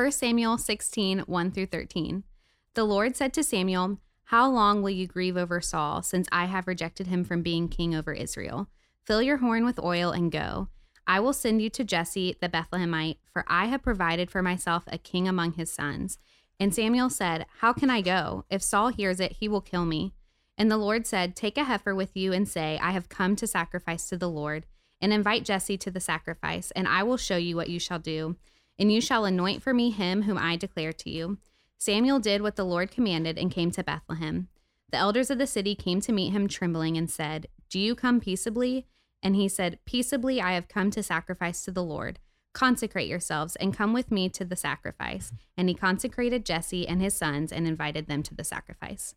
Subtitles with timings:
[0.00, 2.24] 1 Samuel 16, 1 through 13.
[2.72, 6.66] The Lord said to Samuel, How long will you grieve over Saul, since I have
[6.66, 8.70] rejected him from being king over Israel?
[9.04, 10.68] Fill your horn with oil and go.
[11.06, 14.96] I will send you to Jesse the Bethlehemite, for I have provided for myself a
[14.96, 16.16] king among his sons.
[16.58, 18.46] And Samuel said, How can I go?
[18.48, 20.14] If Saul hears it, he will kill me.
[20.56, 23.46] And the Lord said, Take a heifer with you and say, I have come to
[23.46, 24.64] sacrifice to the Lord.
[24.98, 28.36] And invite Jesse to the sacrifice, and I will show you what you shall do.
[28.80, 31.36] And you shall anoint for me him whom I declare to you.
[31.76, 34.48] Samuel did what the Lord commanded and came to Bethlehem.
[34.90, 38.20] The elders of the city came to meet him trembling and said, Do you come
[38.20, 38.86] peaceably?
[39.22, 42.18] And he said, Peaceably I have come to sacrifice to the Lord.
[42.54, 45.30] Consecrate yourselves and come with me to the sacrifice.
[45.58, 49.14] And he consecrated Jesse and his sons and invited them to the sacrifice.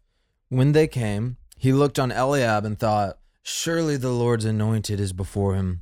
[0.50, 5.56] When they came, he looked on Eliab and thought, Surely the Lord's anointed is before
[5.56, 5.82] him.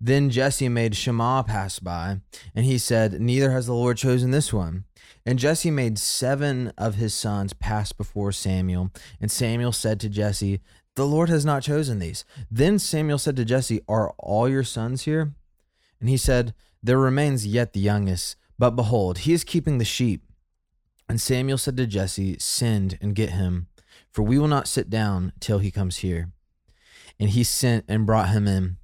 [0.00, 2.20] Then Jesse made Shema pass by,
[2.54, 4.84] and he said, Neither has the Lord chosen this one.
[5.26, 8.90] And Jesse made seven of his sons pass before Samuel.
[9.20, 10.60] And Samuel said to Jesse,
[10.94, 12.24] The Lord has not chosen these.
[12.50, 15.34] Then Samuel said to Jesse, Are all your sons here?
[16.00, 20.22] And he said, There remains yet the youngest, but behold, he is keeping the sheep.
[21.08, 23.66] And Samuel said to Jesse, Send and get him,
[24.10, 26.30] for we will not sit down till he comes here.
[27.18, 28.76] And he sent and brought him in.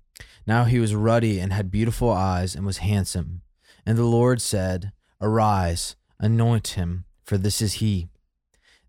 [0.47, 3.43] Now he was ruddy and had beautiful eyes and was handsome.
[3.87, 8.09] And the Lord said, Arise, anoint him, for this is he.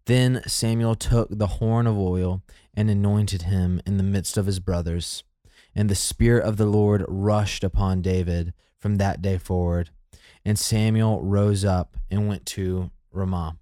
[0.06, 4.60] Then Samuel took the horn of oil and anointed him in the midst of his
[4.60, 5.24] brothers.
[5.74, 9.90] And the Spirit of the Lord rushed upon David from that day forward.
[10.44, 13.58] And Samuel rose up and went to Ramah.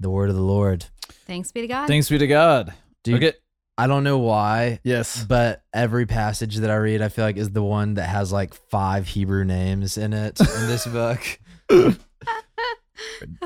[0.00, 0.86] The word of the Lord.
[1.26, 1.86] Thanks be to God.
[1.86, 2.72] Thanks be to God.
[3.02, 3.36] Dude, Okay.
[3.78, 5.22] I don't know why, Yes.
[5.22, 8.54] but every passage that I read, I feel like is the one that has like
[8.54, 11.20] five Hebrew names in it in this book.
[11.70, 11.92] Are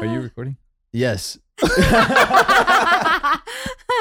[0.06, 0.56] you recording?
[0.92, 1.36] Yes.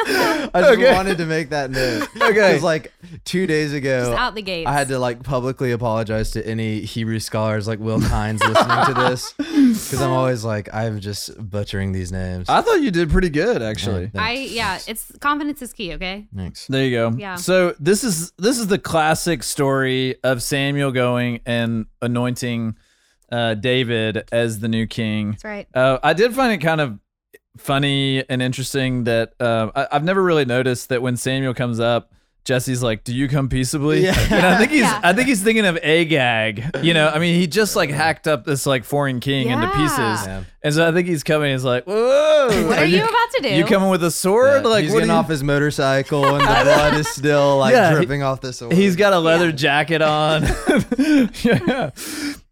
[0.54, 0.94] I just Okay.
[0.94, 2.08] wanted to make that note.
[2.22, 2.34] Okay.
[2.34, 2.94] Because like
[3.26, 4.68] two days Just ago, out the gates.
[4.68, 8.94] I had to like publicly apologize to any Hebrew scholars like Will Kynes listening to
[9.10, 9.34] this.
[9.70, 12.50] Because I'm always like, I'm just butchering these names.
[12.50, 14.10] I thought you did pretty good, actually.
[14.14, 16.28] Yeah, I yeah, it's confidence is key, okay?
[16.36, 16.68] Thanks.
[16.68, 17.14] There you go.
[17.18, 17.36] Yeah.
[17.36, 22.76] So this is this is the classic story of Samuel going and anointing
[23.32, 25.32] uh, David as the new king.
[25.32, 25.68] That's right.
[25.74, 27.00] Uh, I did find it kind of
[27.60, 32.12] funny and interesting that uh, I, I've never really noticed that when Samuel comes up,
[32.46, 34.18] Jesse's like, "Do you come peaceably?" Yeah.
[34.32, 35.00] And I think he's Yeah.
[35.04, 36.64] I think he's thinking of Agag.
[36.82, 39.98] You know, I mean, he just like hacked up this like foreign king into pieces,
[39.98, 40.44] Yeah.
[40.64, 41.52] and so I think he's coming.
[41.52, 43.50] He's like, "Whoa, What are you about to do?
[43.50, 44.64] You coming with a sword?
[44.64, 47.74] Yeah, Like he's what getting you- off his motorcycle and the blood is still like
[47.74, 48.72] Yeah, he- dripping off the sword.
[48.74, 49.52] He's got a leather Yeah.
[49.52, 50.44] jacket on.
[51.44, 51.92] yeah.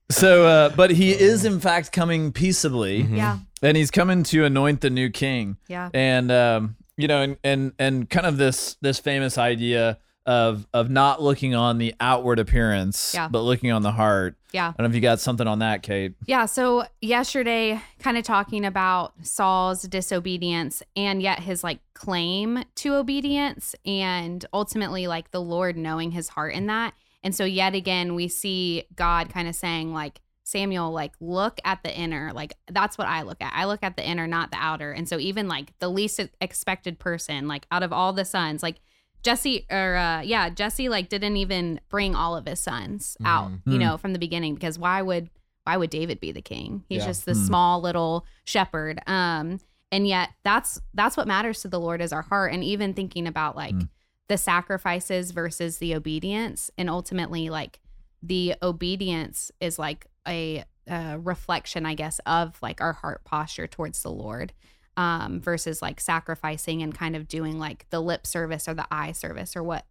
[0.09, 3.17] So, uh, but he is in fact coming peaceably, Mhm.
[3.17, 3.37] Yeah.
[3.61, 5.57] And he's coming to anoint the new king.
[5.67, 5.89] Yeah.
[5.93, 10.89] And um, you know, and and and kind of this this famous idea of of
[10.89, 13.29] not looking on the outward appearance, Yeah.
[13.29, 14.35] but looking on the heart.
[14.51, 14.67] Yeah.
[14.67, 16.15] I don't know if you got something on that, Kate.
[16.25, 16.45] Yeah.
[16.45, 23.73] So yesterday, kind of talking about Saul's disobedience and yet his like claim to obedience
[23.85, 26.93] and ultimately like the Lord knowing his heart in that.
[27.23, 31.83] And so yet again, we see God kind of saying like, Samuel, like, look at
[31.83, 32.31] the inner.
[32.33, 33.51] Like, that's what I look at.
[33.53, 34.93] I look at the inner, not the outer.
[34.93, 38.77] And so, even like the least expected person, like, out of all the sons, like,
[39.23, 43.61] Jesse, or uh, yeah, Jesse, like, didn't even bring all of his sons out, Mhm.
[43.65, 43.79] you Hmm.
[43.79, 45.29] know, from the beginning because why would
[45.65, 46.85] why would David be the king?
[46.87, 47.07] He's Yeah.
[47.07, 47.45] just this Hmm.
[47.47, 49.01] small little shepherd.
[49.05, 49.59] Um,
[49.91, 52.53] and yet that's that's what matters to the Lord is our heart.
[52.53, 53.81] And even thinking about like Hmm.
[54.29, 57.81] the sacrifices versus the obedience, and ultimately like
[58.23, 64.01] the obedience is like a, uh reflection, I guess, of like our heart posture towards
[64.03, 64.53] the Lord.
[64.95, 69.11] Um, versus like sacrificing and kind of doing like the lip service or the eye
[69.11, 69.85] service or what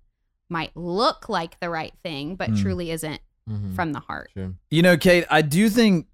[0.48, 2.56] might look like the right thing, but Hmm.
[2.56, 3.76] truly isn't Mhm.
[3.76, 4.30] from the heart.
[4.34, 4.54] Sure.
[4.68, 6.08] You know, Kate, I do think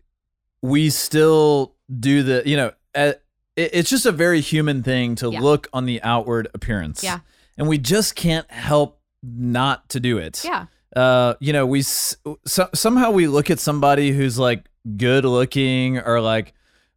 [0.61, 3.15] we still do the, you know, uh,
[3.57, 5.41] it, it's just a very human thing to Yeah.
[5.41, 7.03] look on the outward appearance.
[7.03, 7.21] Yeah.
[7.57, 10.45] And we just can't help not to do it.
[10.45, 10.67] Yeah.
[10.95, 12.15] Uh, you know, we so,
[12.47, 16.53] somehow we look at somebody who's like good looking or like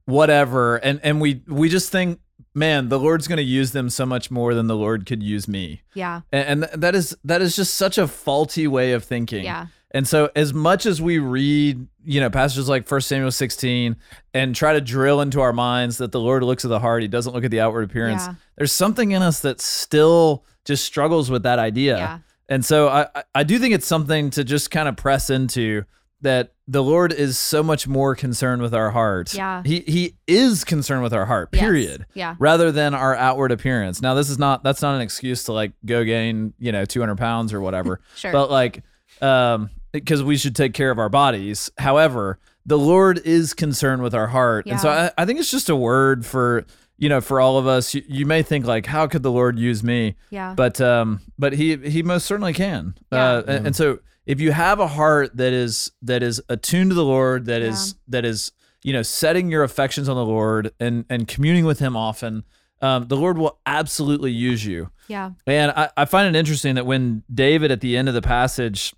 [0.06, 2.20] whatever and and we we just think
[2.56, 5.48] man, the Lord's going to use them so much more than the Lord could use
[5.48, 5.82] me.
[5.94, 6.22] Yeah.
[6.32, 9.44] And, and that is that is just such a faulty way of thinking.
[9.44, 9.68] Yeah.
[9.92, 13.96] And so as much as we read, you know, passages like 1 Samuel 16
[14.34, 17.08] and try to drill into our minds that the Lord looks at the heart, he
[17.08, 18.24] doesn't look at the outward appearance.
[18.26, 18.36] Yeah.
[18.58, 21.98] There's something in us that still just struggles with that idea.
[21.98, 22.20] Yeah.
[22.50, 25.84] And so I I- do think it's something to just kind of press into
[26.22, 29.34] that the Lord is so much more concerned with our heart.
[29.34, 29.62] Yeah.
[29.66, 31.62] He he is concerned with our heart, Yes.
[31.62, 32.06] period.
[32.16, 32.36] Yeah.
[32.40, 34.02] Rather than our outward appearance.
[34.02, 37.18] Now this is not that's not an excuse to like go gain, you know, 200
[37.18, 38.00] pounds or whatever.
[38.16, 38.32] Sure.
[38.32, 38.84] But like
[39.22, 41.72] um because we should take care of our bodies.
[41.78, 44.66] However, the Lord is concerned with our heart.
[44.66, 46.66] And so I, I think it's just a word for
[46.98, 49.60] you know, for all of us, you, you may think like, how could the Lord
[49.60, 50.16] use me?
[50.30, 50.54] yeah.
[50.56, 53.24] but um but he he most certainly can Yeah.
[53.26, 56.96] uh and, and so if you have a heart that is that is attuned to
[56.96, 58.52] the lord that is that is
[58.84, 62.44] you know setting your affections on the lord and and communing with him often
[62.82, 65.32] um the lord will absolutely use you yeah.
[65.46, 68.94] and I, I find it interesting that when David at the end of the passage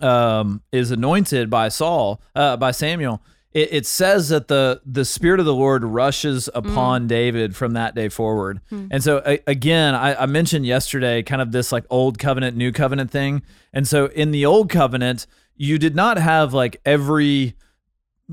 [0.00, 3.22] um, is anointed by Saul, uh, by Samuel,
[3.54, 6.58] it, it says that the the spirit of the Lord rushes mm.
[6.58, 8.60] upon David from that day forward.
[8.68, 8.88] Hmm.
[8.90, 12.72] And so a, again, I, I mentioned yesterday kind of this like old covenant, new
[12.72, 13.42] covenant thing.
[13.72, 15.26] And so in the old covenant,
[15.56, 17.54] you did not have like every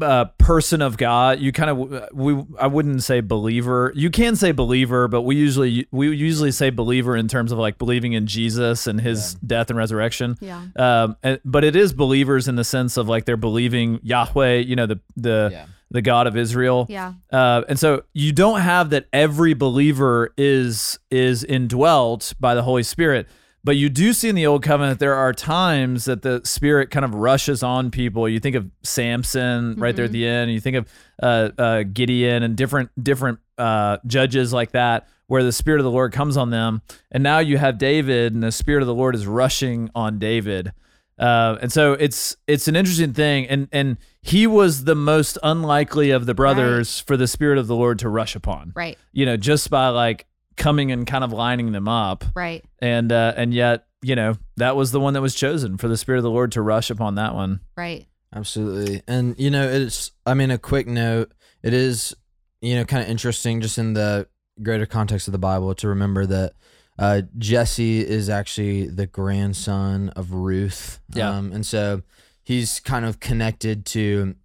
[0.02, 1.40] uh, person of God.
[1.40, 3.92] You kind of we I wouldn't say believer.
[3.96, 7.78] You can say believer, but we usually we usually say believer in terms of like
[7.78, 10.38] believing in Jesus and His death and resurrection.
[10.42, 10.64] Yeah.
[10.76, 14.76] Um, and- but it is believers in the sense of like they're believing Yahweh, you
[14.76, 15.66] know, the the Yeah.
[15.92, 16.86] the God of Israel.
[16.88, 17.14] Yeah.
[17.32, 22.84] Uh, and so you don't have that every believer is is indwelt by the Holy
[22.84, 23.28] Spirit,
[23.70, 27.06] but you do see in the Old Covenant there are times that the Spirit kind
[27.06, 28.28] of rushes on people.
[28.28, 30.52] You think of Samson right there at the end.
[30.52, 35.52] You think of uh, uh, Gideon and different different uh, judges like that, where the
[35.52, 36.82] Spirit of the Lord comes on them.
[37.12, 40.74] And now you have David, and the Spirit of the Lord is rushing on David.
[41.20, 46.10] Uh, and so it's it's an interesting thing, and and he was the most unlikely
[46.10, 48.74] of the brothers for the spirit of the Lord to rush upon.
[48.76, 48.98] Right.
[49.12, 50.26] You know, just by like
[50.60, 52.64] coming and kind of lining them up, Right.
[52.80, 55.98] and uh, and yet you know that was the one that was chosen for the
[55.98, 57.62] spirit of the Lord to rush upon that one.
[57.76, 58.06] Right.
[58.36, 59.02] Absolutely.
[59.08, 61.32] And you know, it's I mean a quick note,
[61.64, 62.16] it is
[62.62, 64.28] you know kind of interesting just in the
[64.62, 66.54] greater context of the Bible to remember that
[67.00, 71.00] uh Jesse is actually the grandson of Ruth.
[71.14, 71.30] Yeah.
[71.32, 72.04] Um and so
[72.44, 74.36] he's kind of connected to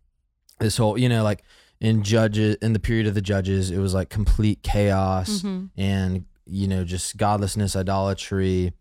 [0.61, 1.43] this whole, you know, like
[1.85, 6.25] in judges in the period of the judges, it was like complete chaos hmm and
[6.47, 8.73] you know just godlessness idolatry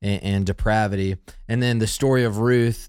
[0.00, 1.16] and, and depravity
[1.48, 2.88] and then the story of ruth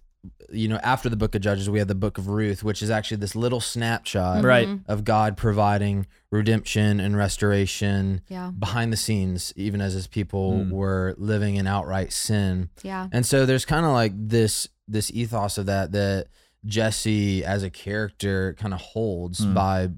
[0.52, 2.90] you know after the book of judges we have the book of ruth which is
[2.90, 4.68] actually this little snapshot Right.
[4.68, 4.92] Mm-hmm.
[4.92, 8.52] of god providing redemption and restoration Yeah.
[8.58, 10.72] behind the scenes even as his people Mm.
[10.72, 13.08] were living in outright sin Yeah.
[13.12, 16.28] and so there's kind of like this this ethos of that that
[16.66, 19.54] Jesse as a character kind of holds Mm.
[19.54, 19.90] by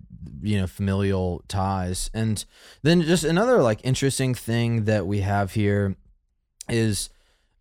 [0.41, 2.09] you know familial ties.
[2.13, 2.44] And
[2.81, 5.95] then just another like interesting thing that we have here
[6.69, 7.09] is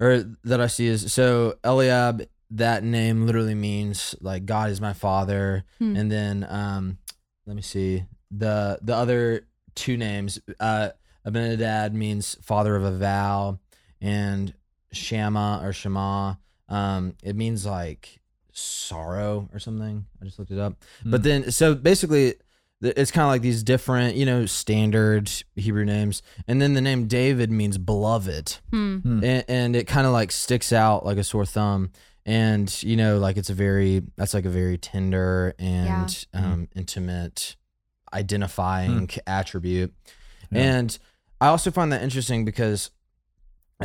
[0.00, 4.92] or that I see is so Eliab that name literally means like God is my
[4.92, 5.96] father Hmm.
[5.96, 6.98] and then um
[7.46, 10.90] let me see the the other two names uh
[11.26, 13.58] Abinadab means father of a vow
[14.00, 14.54] and
[14.92, 16.34] Shama or Shema
[16.68, 18.20] um it means like
[18.54, 20.06] sorrow or something.
[20.20, 20.74] I just looked it up.
[21.04, 21.24] But Hmm.
[21.28, 22.34] then so basically
[22.80, 26.22] it's kind of like these different you know standard Hebrew names.
[26.48, 28.56] And then the name David means beloved.
[28.70, 29.20] Hmm.
[29.24, 31.90] and, and it kind of like sticks out like a sore thumb.
[32.26, 37.56] And you know like it's a very that's like a very tender and um, intimate
[38.14, 39.92] identifying attribute.
[40.52, 40.62] Yeah.
[40.76, 40.98] and
[41.40, 42.90] i also find that interesting because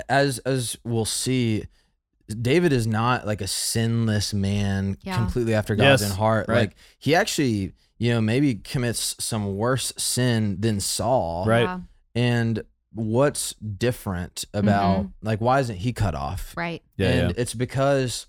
[0.07, 1.63] as as we'll see
[2.41, 5.15] david is not like a sinless man Yeah.
[5.15, 6.59] completely after god's Yes, own heart right.
[6.59, 11.63] like he actually you know maybe commits some worse sin than saul Right.
[11.63, 11.79] Yeah.
[12.15, 16.81] and what's different about like why isn't he cut off Right.
[16.97, 17.41] Yeah, and yeah.
[17.41, 18.25] it's because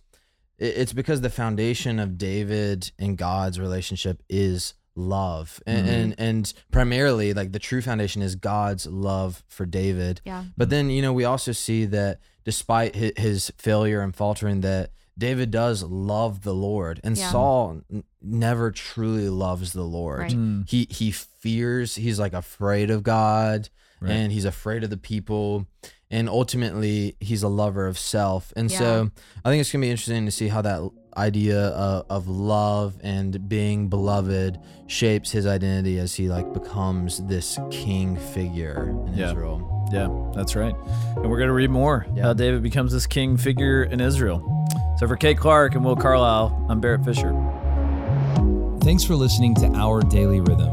[0.59, 5.91] it's because the foundation of david and god's relationship is love and, Mhm.
[5.93, 10.45] and and primarily like the true foundation is god's love for david Yeah.
[10.59, 14.91] but then you know we also see that despite his, his failure and faltering that
[15.19, 17.31] david does love the lord and Yeah.
[17.31, 20.33] saul n- never truly loves the lord Right.
[20.33, 20.69] Mm.
[20.69, 23.69] he he fears he's like afraid of god
[24.01, 24.13] Right.
[24.13, 25.67] and he's afraid of the people
[26.11, 28.79] and ultimately he's a lover of self and Yeah.
[28.79, 29.11] so
[29.45, 32.97] i think it's going to be interesting to see how that idea of, of love
[33.03, 39.31] and being beloved shapes his identity as he like becomes this king figure in Yeah.
[39.31, 39.89] Israel.
[39.93, 40.75] Yeah, that's right.
[41.17, 42.23] And we're going to read more Yeah.
[42.25, 44.41] how David becomes this king figure in Israel.
[44.99, 47.33] So for Kate Clark and Will Carlisle, I'm Barrett Fisher.
[48.83, 50.73] Thanks for listening to Our Daily Rhythm.